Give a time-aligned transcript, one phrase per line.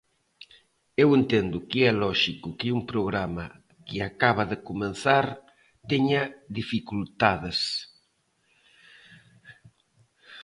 [1.03, 3.45] Eu entendo que é lóxico que un programa
[3.87, 5.25] que acaba de comezar
[5.89, 6.23] teña
[6.59, 7.59] dificultades.